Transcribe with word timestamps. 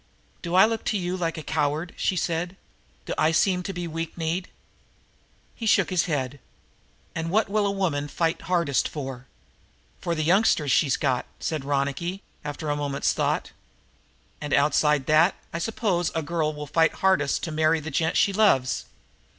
"Do 0.41 0.55
I 0.55 0.65
look 0.65 0.83
to 0.85 0.97
you 0.97 1.15
like 1.15 1.37
a 1.37 1.43
coward?" 1.43 1.93
she 1.95 2.15
said. 2.15 2.57
"Do 3.05 3.13
I 3.19 3.31
seem 3.31 3.61
to 3.61 3.71
be 3.71 3.87
weak 3.87 4.17
kneed?" 4.17 4.47
He 5.53 5.67
shook 5.67 5.91
his 5.91 6.05
head. 6.05 6.39
"And 7.13 7.29
what 7.29 7.49
will 7.49 7.67
a 7.67 7.71
woman 7.71 8.07
fight 8.07 8.41
hardest 8.49 8.87
for?" 8.87 9.27
"For 9.99 10.15
the 10.15 10.23
youngsters 10.23 10.71
she's 10.71 10.97
got," 10.97 11.27
said 11.39 11.63
Ronicky 11.63 12.23
after 12.43 12.71
a 12.71 12.75
moment's 12.75 13.13
thought. 13.13 13.51
"And, 14.41 14.55
outside 14.55 15.01
of 15.01 15.05
that, 15.05 15.35
I 15.53 15.59
suppose 15.59 16.11
a 16.15 16.23
girl 16.23 16.51
will 16.51 16.65
fight 16.65 16.93
the 16.93 16.97
hardest 16.97 17.43
to 17.43 17.51
marry 17.51 17.79
the 17.79 17.91
gent 17.91 18.17
she 18.17 18.33
loves." 18.33 18.85